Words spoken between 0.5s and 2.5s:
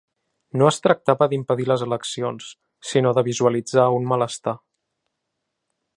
No es tractava d’impedir les eleccions,